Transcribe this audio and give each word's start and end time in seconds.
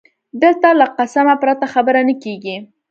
دلته 0.41 0.67
له 0.79 0.85
قسمه 0.97 1.35
پرته 1.41 1.65
خبره 1.73 2.01
نه 2.07 2.15
کېږي 2.23 2.57